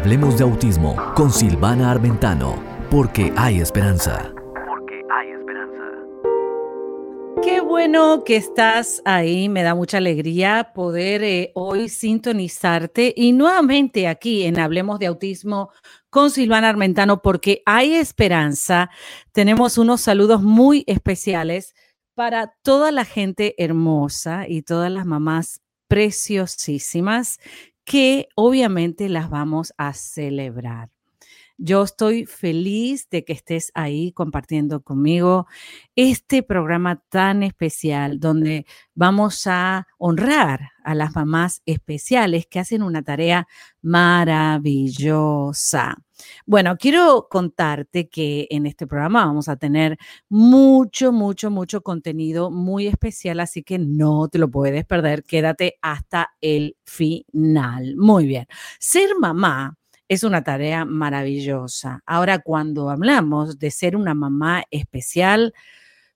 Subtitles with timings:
[0.00, 2.58] Hablemos de autismo con Silvana Armentano,
[2.90, 4.32] porque hay esperanza.
[4.66, 5.82] Porque hay esperanza.
[7.42, 14.08] Qué bueno que estás ahí, me da mucha alegría poder eh, hoy sintonizarte y nuevamente
[14.08, 15.68] aquí en Hablemos de Autismo
[16.08, 18.88] con Silvana Armentano, porque hay esperanza.
[19.32, 21.74] Tenemos unos saludos muy especiales
[22.14, 27.38] para toda la gente hermosa y todas las mamás preciosísimas
[27.90, 30.90] que obviamente las vamos a celebrar.
[31.62, 35.46] Yo estoy feliz de que estés ahí compartiendo conmigo
[35.94, 38.64] este programa tan especial donde
[38.94, 43.46] vamos a honrar a las mamás especiales que hacen una tarea
[43.82, 45.18] maravillosa.
[46.46, 49.98] Bueno, quiero contarte que en este programa vamos a tener
[50.30, 55.24] mucho, mucho, mucho contenido muy especial, así que no te lo puedes perder.
[55.24, 57.96] Quédate hasta el final.
[57.96, 58.46] Muy bien.
[58.78, 59.76] Ser mamá
[60.10, 62.02] es una tarea maravillosa.
[62.04, 65.54] Ahora, cuando hablamos de ser una mamá especial,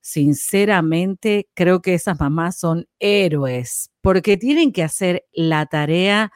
[0.00, 6.32] sinceramente creo que esas mamás son héroes porque tienen que hacer la tarea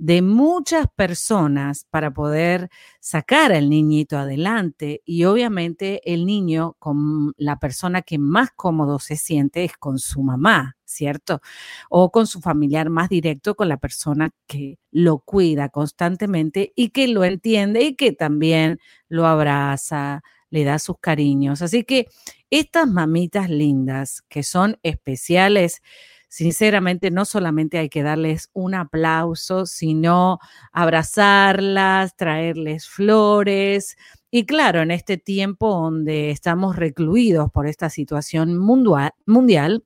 [0.00, 2.70] de muchas personas para poder
[3.00, 9.16] sacar al niñito adelante y obviamente el niño con la persona que más cómodo se
[9.16, 11.42] siente es con su mamá, ¿cierto?
[11.90, 17.06] O con su familiar más directo, con la persona que lo cuida constantemente y que
[17.06, 21.60] lo entiende y que también lo abraza, le da sus cariños.
[21.60, 22.06] Así que
[22.48, 25.82] estas mamitas lindas que son especiales,
[26.30, 30.38] sinceramente no solamente hay que darles un aplauso, sino
[30.72, 33.96] abrazarlas, traerles flores.
[34.30, 39.84] Y claro, en este tiempo donde estamos recluidos por esta situación mundial,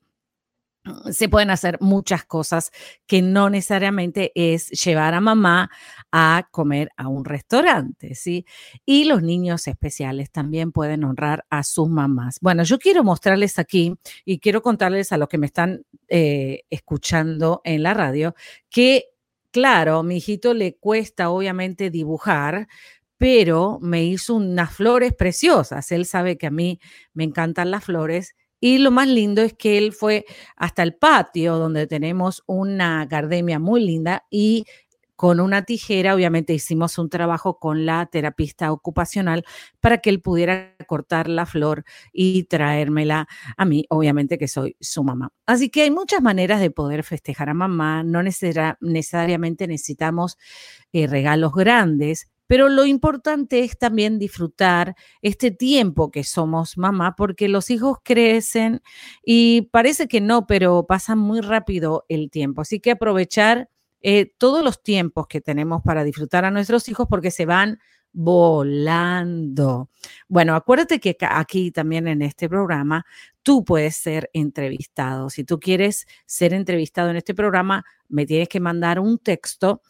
[1.10, 2.70] se pueden hacer muchas cosas
[3.06, 5.70] que no necesariamente es llevar a mamá
[6.12, 8.44] a comer a un restaurante, ¿sí?
[8.84, 12.38] Y los niños especiales también pueden honrar a sus mamás.
[12.40, 17.60] Bueno, yo quiero mostrarles aquí y quiero contarles a los que me están eh, escuchando
[17.64, 18.34] en la radio
[18.70, 19.06] que,
[19.50, 22.68] claro, mi hijito le cuesta obviamente dibujar,
[23.16, 25.90] pero me hizo unas flores preciosas.
[25.92, 26.78] Él sabe que a mí
[27.14, 28.34] me encantan las flores
[28.64, 30.24] y lo más lindo es que él fue
[30.56, 34.64] hasta el patio donde tenemos una gardemia muy linda y
[35.16, 39.44] con una tijera, obviamente hicimos un trabajo con la terapista ocupacional
[39.80, 45.04] para que él pudiera cortar la flor y traérmela a mí, obviamente que soy su
[45.04, 45.30] mamá.
[45.44, 50.38] Así que hay muchas maneras de poder festejar a mamá, no necesariamente necesitamos
[50.94, 57.48] eh, regalos grandes, pero lo importante es también disfrutar este tiempo que somos mamá, porque
[57.48, 58.82] los hijos crecen
[59.24, 62.62] y parece que no, pero pasa muy rápido el tiempo.
[62.62, 63.68] Así que aprovechar
[64.02, 67.78] eh, todos los tiempos que tenemos para disfrutar a nuestros hijos porque se van
[68.12, 69.90] volando.
[70.28, 73.04] Bueno, acuérdate que aquí también en este programa
[73.42, 75.30] tú puedes ser entrevistado.
[75.30, 79.82] Si tú quieres ser entrevistado en este programa, me tienes que mandar un texto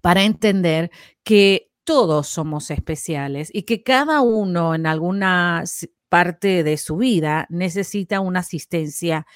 [0.00, 0.90] para entender
[1.24, 5.64] que todos somos especiales y que cada uno en alguna
[6.08, 9.26] parte de su vida necesita una asistencia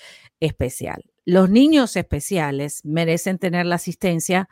[0.40, 1.04] especial.
[1.24, 4.48] Los niños especiales merecen tener la asistencia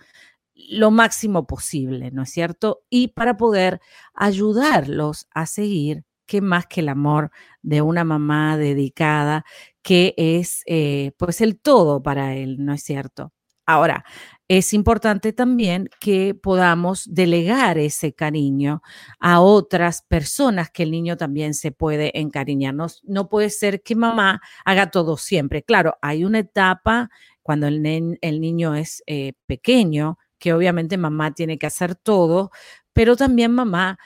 [0.54, 2.82] lo máximo posible, ¿no es cierto?
[2.88, 3.80] Y para poder
[4.14, 7.30] ayudarlos a seguir, que más que el amor
[7.62, 9.44] de una mamá dedicada,
[9.82, 13.32] que es eh, pues el todo para él, ¿no es cierto?
[13.66, 14.04] Ahora,
[14.48, 18.82] es importante también que podamos delegar ese cariño
[19.18, 22.74] a otras personas que el niño también se puede encariñar.
[22.74, 25.62] No, puede ser que mamá haga todo siempre.
[25.62, 27.10] Claro, hay una etapa
[27.42, 32.50] cuando el, niño es eh, pequeño, que obviamente mamá tiene que hacer todo,
[32.92, 33.98] pero también mamá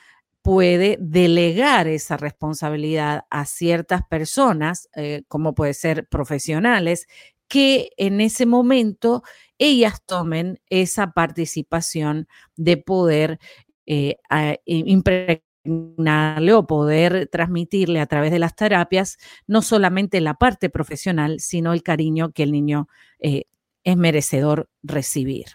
[0.43, 7.07] puede delegar esa responsabilidad a ciertas personas, eh, como puede ser profesionales,
[7.49, 9.23] que en ese momento
[9.59, 13.39] ellas tomen esa participación de poder
[13.87, 14.17] eh,
[14.67, 21.73] impregnarle o poder transmitirle a través de las terapias no solamente la parte profesional, sino
[21.73, 23.45] el cariño que el niño eh,
[23.85, 25.47] es merecedor recibir.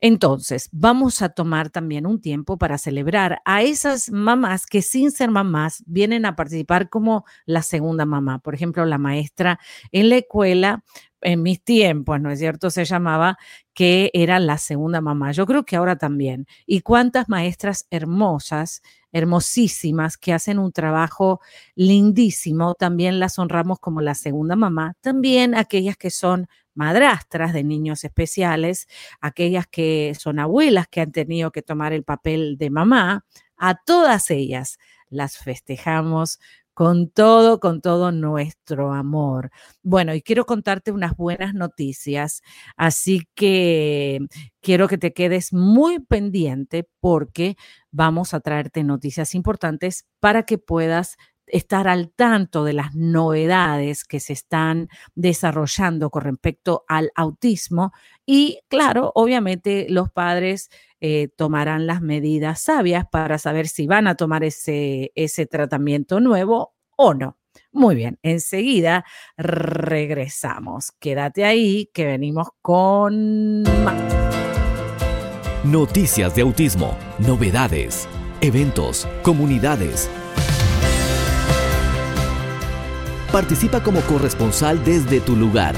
[0.00, 5.30] Entonces, vamos a tomar también un tiempo para celebrar a esas mamás que sin ser
[5.30, 8.38] mamás vienen a participar como la segunda mamá.
[8.38, 9.58] Por ejemplo, la maestra
[9.92, 10.84] en la escuela,
[11.22, 12.70] en mis tiempos, ¿no es cierto?
[12.70, 13.38] Se llamaba
[13.74, 15.32] que era la segunda mamá.
[15.32, 16.46] Yo creo que ahora también.
[16.66, 21.40] Y cuántas maestras hermosas, hermosísimas, que hacen un trabajo
[21.74, 24.94] lindísimo, también las honramos como la segunda mamá.
[25.00, 28.88] También aquellas que son madrastras de niños especiales,
[29.20, 33.24] aquellas que son abuelas que han tenido que tomar el papel de mamá,
[33.56, 34.78] a todas ellas
[35.10, 36.38] las festejamos
[36.80, 39.50] con todo, con todo nuestro amor.
[39.82, 42.40] Bueno, y quiero contarte unas buenas noticias,
[42.76, 44.20] así que
[44.62, 47.56] quiero que te quedes muy pendiente porque
[47.90, 51.16] vamos a traerte noticias importantes para que puedas
[51.52, 57.92] estar al tanto de las novedades que se están desarrollando con respecto al autismo
[58.26, 60.70] y claro, obviamente los padres
[61.00, 66.74] eh, tomarán las medidas sabias para saber si van a tomar ese, ese tratamiento nuevo
[66.96, 67.38] o no.
[67.72, 69.04] Muy bien, enseguida
[69.36, 70.92] regresamos.
[70.98, 73.64] Quédate ahí que venimos con
[75.64, 78.08] Noticias de autismo, novedades,
[78.40, 80.10] eventos, comunidades
[83.32, 85.76] Participa como corresponsal desde tu lugar.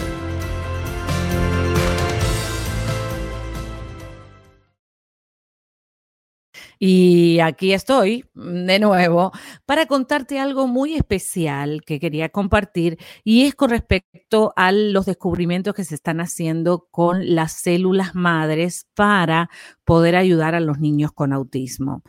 [6.84, 9.31] Y aquí estoy de nuevo
[9.66, 15.75] para contarte algo muy especial que quería compartir y es con respecto a los descubrimientos
[15.75, 19.48] que se están haciendo con las células madres para
[19.84, 22.02] poder ayudar a los niños con autismo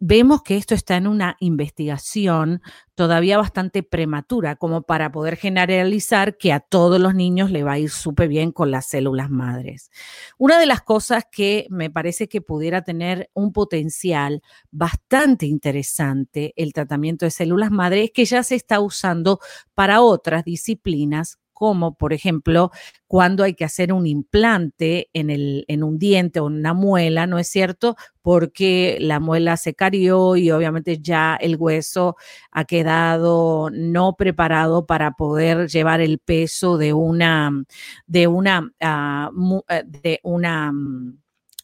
[0.00, 2.62] vemos que esto está en una investigación
[2.94, 7.78] todavía bastante prematura, como para poder generalizar que a todos los niños le va a
[7.78, 9.90] ir súper bien con las células madres.
[10.38, 16.72] Una de las cosas que me parece que pudiera tener un potencial bastante interesante el
[16.72, 19.40] tratamiento de células madres es que ya se está usando
[19.74, 22.70] para otras disciplinas como por ejemplo
[23.06, 27.26] cuando hay que hacer un implante en, el, en un diente o en una muela,
[27.26, 27.96] ¿no es cierto?
[28.20, 32.16] Porque la muela se carió y obviamente ya el hueso
[32.50, 37.64] ha quedado no preparado para poder llevar el peso de una,
[38.06, 39.30] de una, ah,
[39.70, 40.72] eh, de una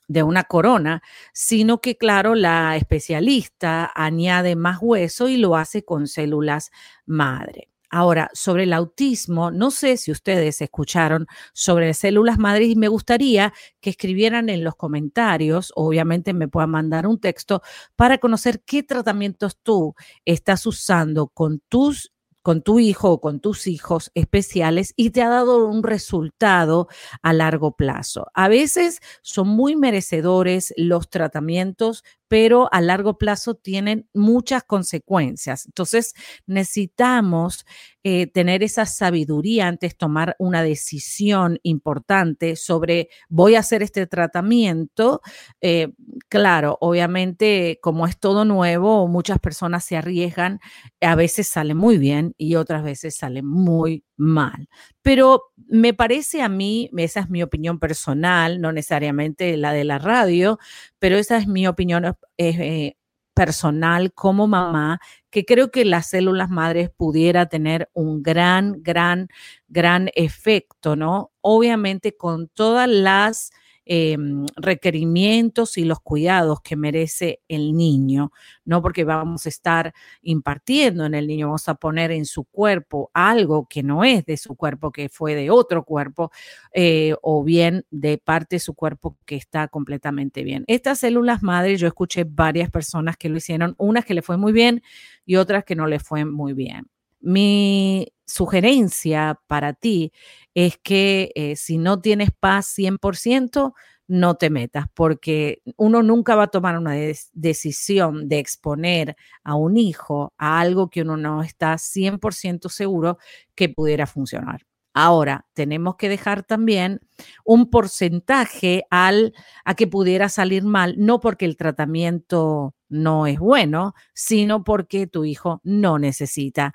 [0.08, 1.02] de una corona,
[1.32, 6.70] sino que, claro, la especialista añade más hueso y lo hace con células
[7.06, 7.71] madre.
[7.94, 13.52] Ahora, sobre el autismo, no sé si ustedes escucharon sobre células madres y me gustaría
[13.82, 17.60] que escribieran en los comentarios, obviamente me puedan mandar un texto
[17.94, 19.94] para conocer qué tratamientos tú
[20.24, 22.12] estás usando con tus
[22.42, 26.88] con tu hijo o con tus hijos especiales y te ha dado un resultado
[27.22, 28.26] a largo plazo.
[28.34, 35.66] A veces son muy merecedores los tratamientos, pero a largo plazo tienen muchas consecuencias.
[35.66, 36.14] Entonces,
[36.46, 37.66] necesitamos
[38.04, 44.06] eh, tener esa sabiduría antes de tomar una decisión importante sobre voy a hacer este
[44.06, 45.20] tratamiento.
[45.60, 45.92] Eh,
[46.30, 50.58] claro, obviamente, como es todo nuevo, muchas personas se arriesgan,
[51.02, 54.70] a veces sale muy bien y otras veces sale muy mal.
[55.02, 59.98] Pero me parece a mí, esa es mi opinión personal, no necesariamente la de la
[59.98, 60.58] radio,
[60.98, 62.94] pero esa es mi opinión eh,
[63.34, 69.28] personal como mamá, que creo que las células madres pudiera tener un gran, gran,
[69.68, 71.32] gran efecto, ¿no?
[71.40, 73.50] Obviamente con todas las
[73.84, 78.30] Em, requerimientos y los cuidados que merece el niño,
[78.64, 83.10] no porque vamos a estar impartiendo en el niño, vamos a poner en su cuerpo
[83.12, 86.30] algo que no es de su cuerpo, que fue de otro cuerpo,
[86.72, 90.62] eh, o bien de parte de su cuerpo que está completamente bien.
[90.68, 94.52] Estas células madres, yo escuché varias personas que lo hicieron, unas que le fue muy
[94.52, 94.80] bien
[95.26, 96.86] y otras que no le fue muy bien.
[97.22, 100.12] Mi sugerencia para ti
[100.54, 103.74] es que eh, si no tienes paz 100%,
[104.08, 106.94] no te metas, porque uno nunca va a tomar una
[107.32, 113.18] decisión de exponer a un hijo a algo que uno no está 100% seguro
[113.54, 114.62] que pudiera funcionar.
[114.94, 117.00] Ahora, tenemos que dejar también
[117.46, 119.32] un porcentaje al,
[119.64, 125.24] a que pudiera salir mal, no porque el tratamiento no es bueno, sino porque tu
[125.24, 126.74] hijo no necesita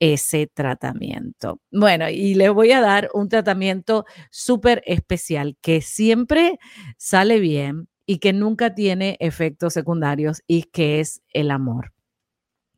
[0.00, 1.60] ese tratamiento.
[1.70, 6.58] Bueno, y les voy a dar un tratamiento súper especial que siempre
[6.96, 11.92] sale bien y que nunca tiene efectos secundarios y que es el amor.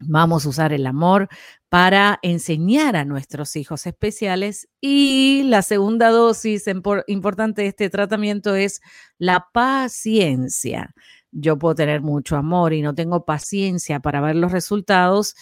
[0.02, 1.28] Vamos a usar el amor
[1.68, 6.64] para enseñar a nuestros hijos especiales y la segunda dosis
[7.06, 8.80] importante de este tratamiento es
[9.18, 10.94] la paciencia.
[11.32, 15.36] Yo puedo tener mucho amor y no tengo paciencia para ver los resultados,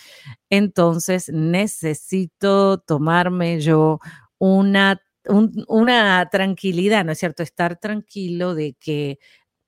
[0.51, 3.99] entonces necesito tomarme yo
[4.39, 5.01] una,
[5.69, 7.43] una tranquilidad, ¿no es cierto?
[7.43, 9.19] Estar tranquilo de que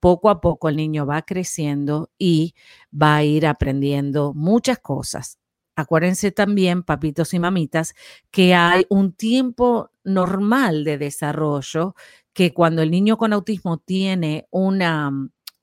[0.00, 2.54] poco a poco el niño va creciendo y
[2.92, 5.38] va a ir aprendiendo muchas cosas.
[5.76, 7.94] Acuérdense también, papitos y mamitas,
[8.30, 11.94] que hay un tiempo normal de desarrollo
[12.32, 15.10] que cuando el niño con autismo tiene una,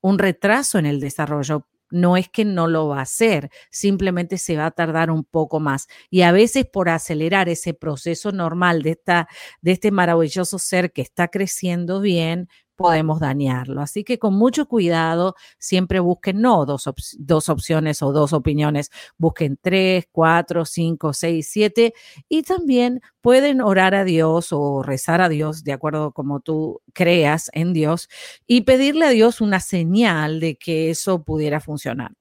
[0.00, 4.56] un retraso en el desarrollo, no es que no lo va a hacer, simplemente se
[4.56, 5.88] va a tardar un poco más.
[6.10, 9.28] Y a veces por acelerar ese proceso normal de, esta,
[9.62, 12.48] de este maravilloso ser que está creciendo bien,
[12.78, 13.82] podemos dañarlo.
[13.82, 19.58] Así que con mucho cuidado, siempre busquen no dos, dos opciones o dos opiniones, busquen
[19.60, 21.92] tres, cuatro, cinco, seis, siete
[22.28, 27.50] y también pueden orar a Dios o rezar a Dios de acuerdo como tú creas
[27.52, 28.08] en Dios
[28.46, 32.12] y pedirle a Dios una señal de que eso pudiera funcionar.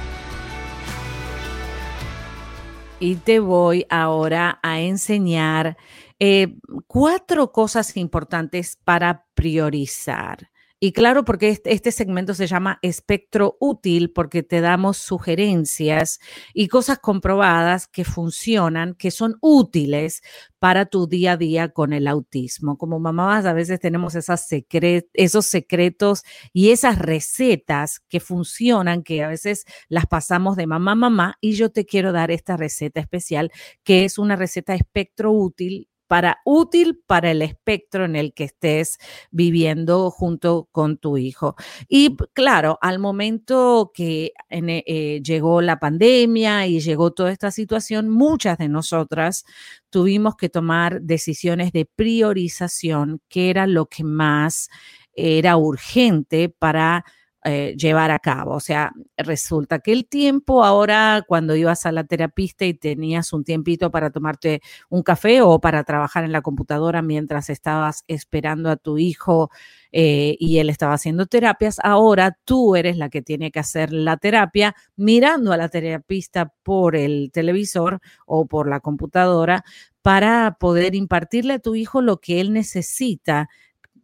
[3.00, 5.76] Y te voy ahora a enseñar
[6.20, 10.50] eh, cuatro cosas importantes para priorizar.
[10.82, 16.20] Y claro, porque este segmento se llama espectro útil porque te damos sugerencias
[16.54, 20.22] y cosas comprobadas que funcionan, que son útiles
[20.58, 22.78] para tu día a día con el autismo.
[22.78, 26.22] Como mamás a veces tenemos esos secretos
[26.54, 31.52] y esas recetas que funcionan, que a veces las pasamos de mamá a mamá y
[31.52, 33.52] yo te quiero dar esta receta especial
[33.84, 38.98] que es una receta espectro útil para útil para el espectro en el que estés
[39.30, 41.54] viviendo junto con tu hijo.
[41.88, 48.58] Y claro, al momento que eh, llegó la pandemia y llegó toda esta situación, muchas
[48.58, 49.44] de nosotras
[49.88, 54.68] tuvimos que tomar decisiones de priorización, que era lo que más
[55.12, 57.04] era urgente para
[57.44, 58.52] eh, llevar a cabo.
[58.52, 63.44] O sea, resulta que el tiempo ahora cuando ibas a la terapista y tenías un
[63.44, 68.76] tiempito para tomarte un café o para trabajar en la computadora mientras estabas esperando a
[68.76, 69.50] tu hijo
[69.90, 74.18] eh, y él estaba haciendo terapias, ahora tú eres la que tiene que hacer la
[74.18, 79.64] terapia mirando a la terapista por el televisor o por la computadora
[80.02, 83.48] para poder impartirle a tu hijo lo que él necesita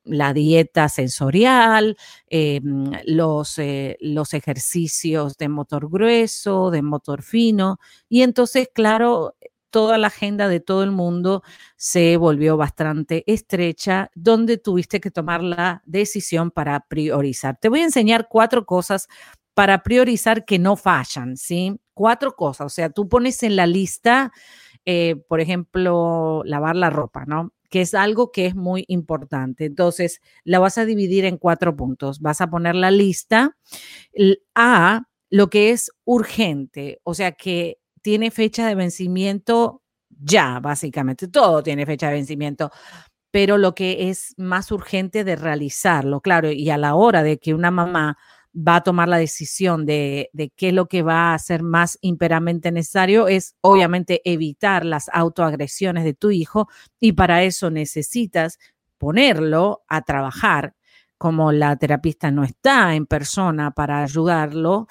[0.07, 1.97] la dieta sensorial,
[2.29, 2.61] eh,
[3.05, 7.79] los, eh, los ejercicios de motor grueso, de motor fino.
[8.09, 9.35] Y entonces, claro,
[9.71, 11.43] toda la agenda de todo el mundo
[11.77, 17.59] se volvió bastante estrecha, donde tuviste que tomar la decisión para priorizar.
[17.61, 19.09] Te voy a enseñar cuatro cosas
[19.55, 21.79] para priorizar que no fallan, ¿sí?
[21.95, 24.33] Cuatro cosas, o sea, tú pones en la lista,
[24.85, 27.53] eh, por ejemplo, lavar la ropa, ¿no?
[27.71, 29.65] Que es algo que es muy importante.
[29.65, 32.21] Entonces, la vas a dividir en cuatro puntos.
[32.21, 33.57] Vas a poner la lista
[34.55, 41.29] A, lo que es urgente, o sea, que tiene fecha de vencimiento ya, básicamente.
[41.29, 42.71] Todo tiene fecha de vencimiento
[43.37, 47.53] pero lo que es más urgente de realizarlo, claro, y a la hora de que
[47.53, 48.17] una mamá
[48.57, 52.73] va a tomar la decisión de, qué es lo que va a ser más imperamente
[52.73, 58.59] necesario, es obviamente evitar las autoagresiones de tu hijo y para eso necesitas
[58.99, 60.75] ponerlo a trabajar.
[61.19, 64.87] Como la terapista no está en persona para ayudarlo,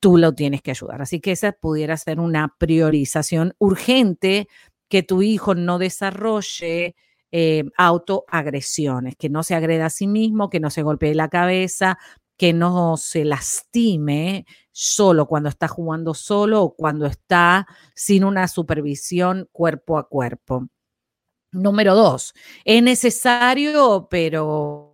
[0.00, 1.00] tú lo tienes que ayudar.
[1.00, 4.48] Así que esa pudiera ser una priorización urgente
[4.88, 6.94] que tu hijo no desarrolle
[7.30, 11.98] eh, autoagresiones, que no se agreda a sí mismo, que no se golpee la cabeza,
[12.42, 19.48] que no se lastime solo cuando está jugando solo o cuando está sin una supervisión
[19.52, 20.66] cuerpo a cuerpo.
[21.52, 22.34] Número dos,
[22.64, 24.91] es necesario, pero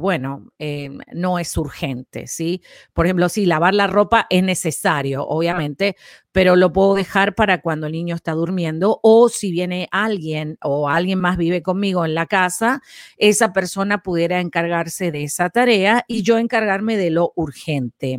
[0.00, 2.62] bueno, em, no es urgente, ¿sí?
[2.92, 5.96] Por ejemplo, sí, lavar la ropa es necesario, obviamente,
[6.32, 10.88] pero lo puedo dejar para cuando el niño está durmiendo o si viene alguien o
[10.88, 12.82] alguien más vive conmigo en la casa,
[13.16, 18.18] esa persona pudiera encargarse de esa tarea y yo encargarme de lo urgente.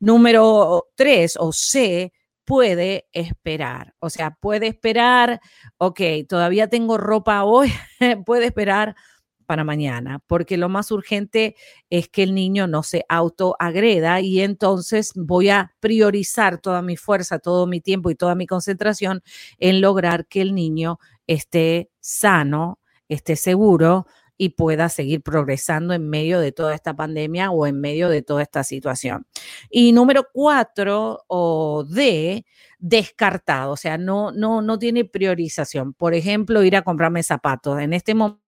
[0.00, 2.12] Número tres o C,
[2.44, 3.94] puede esperar.
[3.98, 5.40] O sea, puede esperar,
[5.78, 7.72] ok, todavía tengo ropa hoy,
[8.26, 8.94] puede esperar
[9.44, 11.56] para mañana, porque lo más urgente
[11.90, 17.38] es que el niño no se autoagreda y entonces voy a priorizar toda mi fuerza,
[17.38, 19.22] todo mi tiempo y toda mi concentración
[19.58, 26.40] en lograr que el niño esté sano, esté seguro y pueda seguir progresando en medio
[26.40, 29.26] de toda esta pandemia o en medio de toda esta situación.
[29.70, 32.44] Y número cuatro o D,
[32.78, 35.94] descartado, o sea, no, no, no tiene priorización.
[35.94, 37.80] Por ejemplo, ir a comprarme zapatos.
[37.80, 38.43] En este momento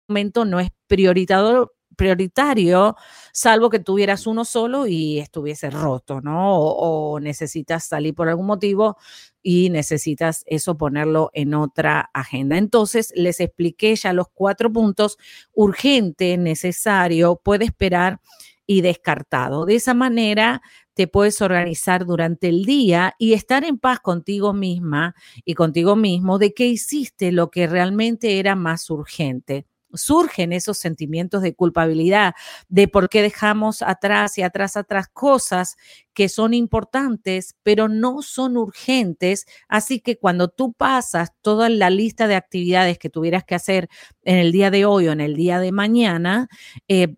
[0.45, 2.95] no es prioritario, prioritario,
[3.31, 6.57] salvo que tuvieras uno solo y estuviese roto, ¿no?
[6.57, 8.97] O, necesitas salir por algún motivo
[9.41, 12.57] y necesitas eso ponerlo en otra agenda.
[12.57, 15.17] Entonces, les expliqué ya los cuatro puntos,
[15.53, 18.19] urgente, necesario, puede esperar
[18.65, 19.65] y descartado.
[19.65, 20.61] De esa manera
[20.93, 26.37] te puedes organizar durante el día y estar en paz contigo misma y contigo mismo
[26.37, 32.33] de que hiciste lo que realmente era más urgente surgen esos sentimientos de culpabilidad,
[32.69, 35.75] de por qué dejamos atrás y atrás, atrás cosas
[36.13, 39.45] que son importantes, pero no son urgentes.
[39.67, 43.89] Así que cuando tú pasas toda la lista de actividades que tuvieras que hacer
[44.23, 46.47] en el día de hoy o en el día de mañana,
[46.87, 47.15] eh,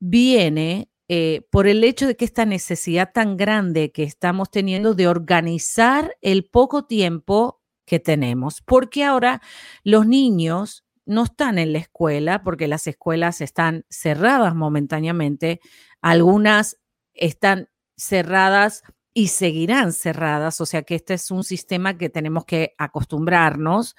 [0.00, 5.08] viene eh, por el hecho de que esta necesidad tan grande que estamos teniendo de
[5.08, 9.40] organizar el poco tiempo que tenemos, porque ahora
[9.84, 15.60] los niños no están en la escuela porque las escuelas están cerradas momentáneamente,
[16.00, 16.78] algunas
[17.14, 18.82] están cerradas
[19.14, 23.96] y seguirán cerradas, o sea que este es un sistema que tenemos que acostumbrarnos.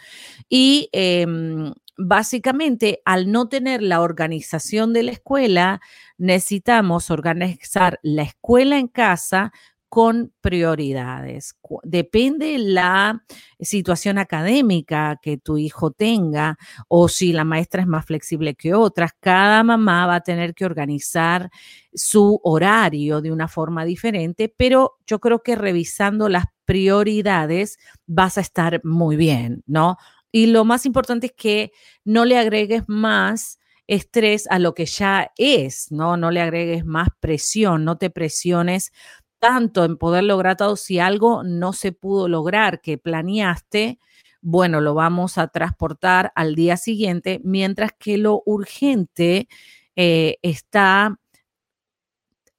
[0.48, 5.82] Y em, básicamente al no tener la organización de la escuela,
[6.18, 9.52] necesitamos organizar la escuela en casa
[9.90, 11.56] con prioridades.
[11.84, 13.24] Depende la
[13.60, 19.12] situación académica que tu hijo tenga o si la maestra es más flexible que otras.
[19.20, 21.50] Cada mamá va a tener que organizar
[21.94, 28.42] su horario de una forma diferente, pero yo creo que revisando las prioridades vas a
[28.42, 29.98] estar muy bien, ¿no?
[30.32, 31.72] Y lo más importante es que
[32.06, 36.16] no le agregues más estrés a lo que ya es, ¿no?
[36.16, 38.92] No le agregues más presión, no te presiones
[39.40, 44.00] tanto en poder lograr todo, si algo no se pudo lograr que planeaste,
[44.42, 49.48] bueno, lo vamos a transportar al día siguiente, mientras que lo urgente
[49.96, 51.20] eh, está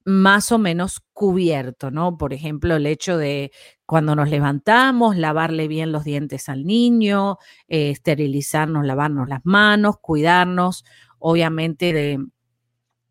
[0.04, 2.16] más o menos cubierto, ¿no?
[2.16, 3.52] Por ejemplo, el hecho de
[3.86, 7.38] cuando nos levantamos, lavarle bien los dientes al niño,
[7.68, 10.84] esterilizarnos, lavarnos las manos, cuidarnos,
[11.18, 12.18] obviamente, de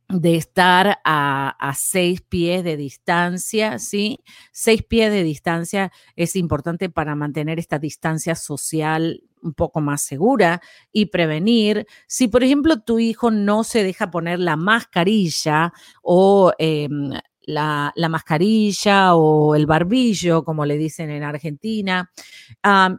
[0.10, 4.20] de estar a, seis pies de distancia, ¿sí?
[4.52, 10.62] Seis pies de distancia es importante para mantener esta distancia social un poco más segura
[10.92, 11.86] y prevenir.
[12.08, 19.16] Si, por ejemplo, tu hijo no se deja poner la mascarilla o em, la, mascarilla
[19.16, 22.12] o el barbillo, como le dicen en Argentina,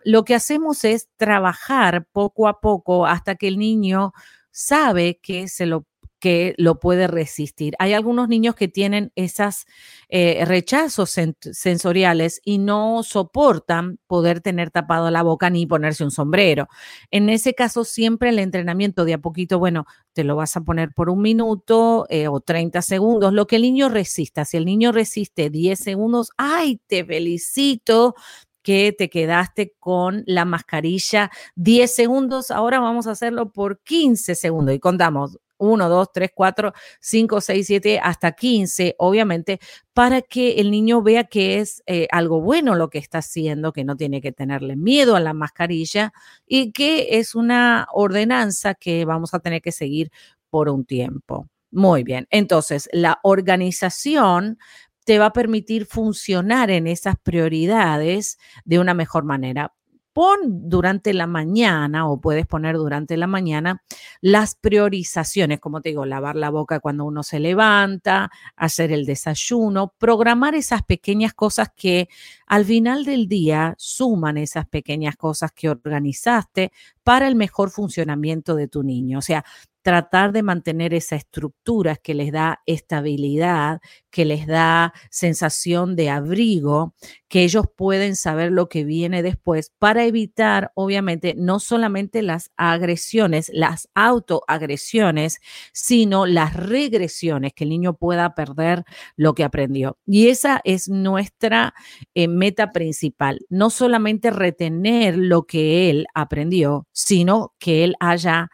[0.04, 4.12] lo que hacemos es trabajar poco a poco hasta que el niño
[4.50, 5.86] sabe que se lo
[6.20, 7.74] que lo puede resistir.
[7.78, 9.64] Hay algunos niños que tienen esos
[10.08, 11.16] eh, rechazos
[11.52, 16.68] sensoriales y no soportan poder tener tapado la boca ni ponerse un sombrero.
[17.10, 20.92] En ese caso, siempre el entrenamiento de a poquito, bueno, te lo vas a poner
[20.94, 24.44] por un minuto eh, o 30 segundos, lo que el niño resista.
[24.44, 28.14] Si el niño resiste 10 segundos, ¡ay, te felicito!
[28.62, 34.74] que te quedaste con la mascarilla 10 segundos, ahora vamos a hacerlo por 15 segundos
[34.74, 39.60] y contamos 1, 2, 3, 4, 5, 6, 7, hasta 15, obviamente,
[39.94, 43.84] para que el niño vea que es eh, algo bueno lo que está haciendo, que
[43.84, 46.12] no tiene que tenerle miedo a la mascarilla
[46.46, 50.10] y que es una ordenanza que vamos a tener que seguir
[50.50, 51.48] por un tiempo.
[51.70, 54.58] Muy bien, entonces la organización
[55.04, 59.72] te va a permitir funcionar en esas prioridades de una mejor manera
[60.20, 63.82] pon durante la mañana o puedes poner durante la mañana
[64.20, 69.94] las priorizaciones, como te digo, lavar la boca cuando uno se levanta, hacer el desayuno,
[69.96, 72.10] programar esas pequeñas cosas que
[72.46, 76.70] al final del día suman esas pequeñas cosas que organizaste
[77.02, 79.20] para el mejor funcionamiento de tu niño.
[79.20, 79.42] O sea,
[79.82, 86.94] tratar de mantener esa estructura que les da estabilidad, que les da sensación de abrigo,
[87.28, 93.50] que ellos pueden saber lo que viene después para evitar, obviamente, no solamente las agresiones,
[93.54, 95.38] las autoagresiones,
[95.72, 98.84] sino las regresiones, que el niño pueda perder
[99.16, 99.96] lo que aprendió.
[100.06, 101.74] Y esa es nuestra
[102.14, 108.50] eh, meta principal, no solamente retener lo que él aprendió, sino que él haya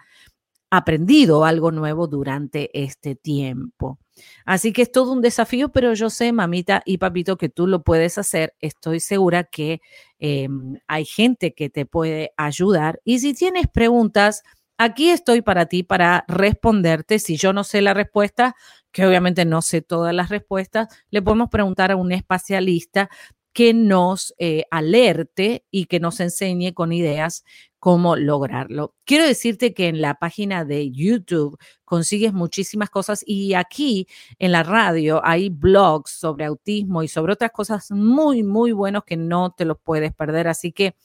[0.71, 3.99] aprendido algo nuevo durante este tiempo.
[4.45, 7.83] Así que es todo un desafío, pero yo sé, mamita y papito, que tú lo
[7.83, 8.55] puedes hacer.
[8.61, 9.81] Estoy segura que
[10.19, 13.01] em, hay gente que te puede ayudar.
[13.05, 14.43] Y si tienes preguntas,
[14.79, 17.19] aquí estoy para ti, para responderte.
[17.19, 18.57] Si yo no sé la respuesta,
[18.91, 23.11] que obviamente no sé todas las respuestas, le podemos preguntar a un especialista
[23.53, 27.43] que nos eh, alerte y que nos enseñe con ideas
[27.79, 28.95] cómo lograrlo.
[29.05, 34.09] Quiero decirte que en la página de YouTube consigues muchísimas cosas y aquí
[34.39, 39.17] en la radio hay blogs sobre autismo y sobre otras cosas muy, muy buenos que
[39.17, 40.49] no te los puedes perder.
[40.49, 40.97] Así que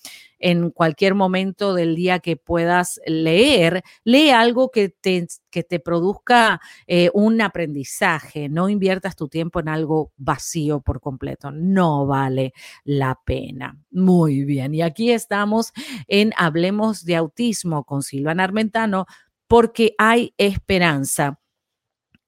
[0.42, 6.60] en cualquier momento del día que puedas leer, lee algo que te, que te produzca
[6.88, 8.50] eh, un aprendizaje.
[8.50, 11.52] No inviertas tu tiempo en algo vacío por completo.
[11.52, 12.54] No vale
[12.84, 13.78] la pena.
[13.92, 14.74] Muy bien.
[14.74, 15.74] Y aquí estamos
[16.08, 19.08] en Hablemos de Autismo con Silvana Armentano
[19.48, 21.40] porque hay esperanza.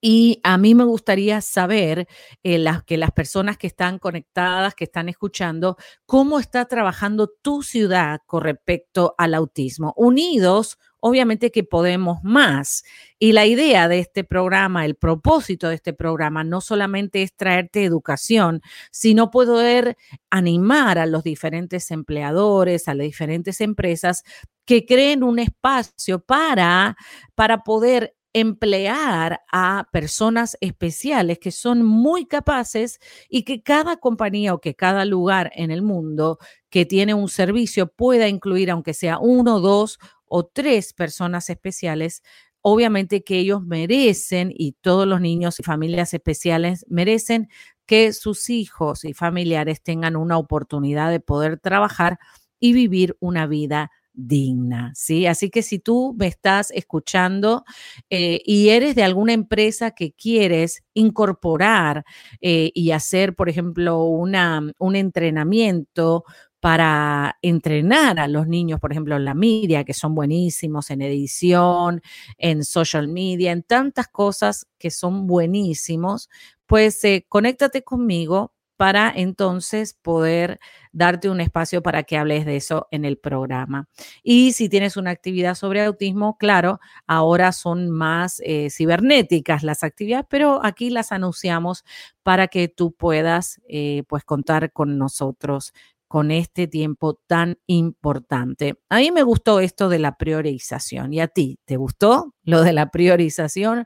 [0.00, 2.08] Y a mí me gustaría saber
[2.42, 8.18] eh, que las personas que están conectadas, que están escuchando, cómo está trabajando tu ciudad
[8.26, 9.94] con respecto al autismo.
[9.96, 12.82] Unidos, obviamente que podemos más.
[13.18, 17.84] Y la idea de este programa, el propósito de este programa, no solamente es traerte
[17.84, 19.98] educación, sino poder
[20.30, 24.22] animar a los diferentes empleadores, a las diferentes empresas
[24.64, 26.96] que creen un espacio para,
[27.34, 34.60] para poder emplear a personas especiales que son muy capaces y que cada compañía o
[34.60, 36.38] que cada lugar en el mundo
[36.70, 39.98] que tiene un servicio pueda incluir, aunque sea uno, dos
[40.36, 42.24] o tres personas especiales,
[42.60, 47.48] obviamente que ellos merecen y todos los niños y familias especiales merecen
[47.86, 52.18] que sus hijos y familiares tengan una oportunidad de poder trabajar
[52.58, 55.26] y vivir una vida digna, ¿sí?
[55.26, 57.64] Así que si tú me estás escuchando
[58.10, 62.04] eh, y eres de alguna empresa que quieres incorporar
[62.40, 66.24] eh, y hacer, por ejemplo, una, un entrenamiento
[66.64, 72.00] para entrenar a los niños, por ejemplo, en la media, que son buenísimos en edición,
[72.38, 76.30] en social media, en tantas cosas que son buenísimos,
[76.64, 80.58] pues eh, conéctate conmigo para entonces poder
[80.92, 83.88] darte un espacio para que hables de eso en el programa.
[84.22, 90.26] Y si tienes una actividad sobre autismo, claro, ahora son más eh, cibernéticas las actividades,
[90.28, 91.84] pero aquí las anunciamos
[92.22, 95.72] para que tú puedas eh, pues contar con nosotros
[96.14, 98.78] con este tiempo tan importante.
[98.88, 101.12] A mí me gustó esto de la priorización.
[101.12, 101.58] ¿Y a ti?
[101.64, 103.84] ¿Te gustó lo de la priorización?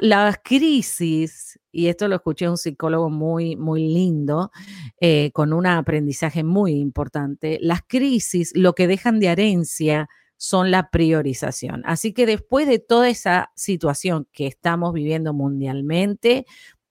[0.00, 4.50] las crisis, y esto lo escuché un psicólogo muy, muy lindo,
[4.98, 10.88] eh, con un aprendizaje muy importante, las crisis lo que dejan de herencia son la
[10.88, 11.82] priorización.
[11.84, 16.46] Así que después de toda esa situación que estamos viviendo mundialmente,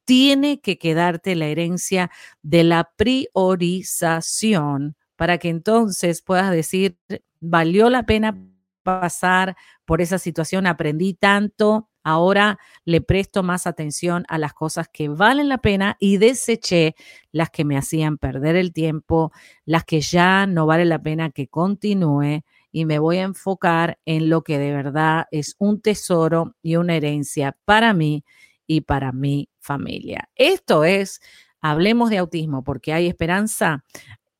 [0.10, 2.10] tiene que quedarte la herencia
[2.42, 6.98] de la priorización para que entonces puedas decir,
[7.40, 8.36] valió la pena
[8.82, 15.10] pasar por esa situación, aprendí tanto, ahora le presto más atención a las cosas que
[15.10, 16.96] valen la pena y deseché
[17.32, 19.32] las que me hacían perder el tiempo,
[19.64, 22.42] las que ya no vale la pena que continúe
[22.72, 26.96] y me voy a enfocar en lo que de verdad es un tesoro y una
[26.96, 28.24] herencia para mí
[28.66, 30.30] y para mi familia.
[30.34, 31.22] Esto es,
[31.62, 33.86] hablemos de autismo porque hay esperanza.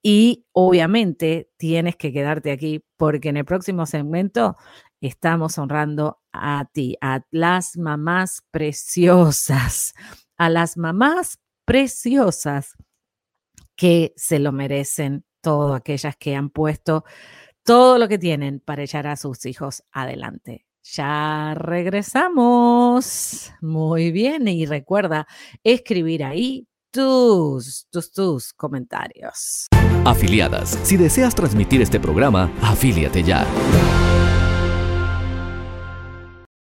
[0.02, 4.58] Y obviamente tienes que quedarte aquí porque en el próximo segmento
[5.02, 9.94] estamos honrando a ti, a las mamás preciosas,
[10.38, 12.74] a las mamás preciosas
[13.76, 17.04] que se lo merecen, todas aquellas que han puesto
[17.64, 20.66] todo lo que tienen para echar a sus hijos adelante.
[20.94, 23.52] Ya regresamos.
[23.62, 24.48] Muy bien.
[24.48, 25.28] Y recuerda
[25.64, 29.68] escribir ahí tus, tus, tus comentarios.
[30.06, 33.46] Afiliadas, si deseas transmitir este programa, afíliate ya.